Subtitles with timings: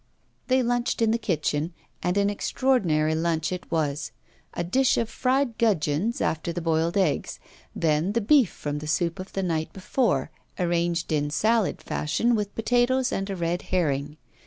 [0.47, 4.11] They lunched in the kitchen, and an extraordinary lunch it was;
[4.55, 7.37] a dish of fried gudgeons after the boiled eggs;
[7.75, 12.55] then the beef from the soup of the night before, arranged in salad fashion, with
[12.55, 14.17] potatoes, and a red herring.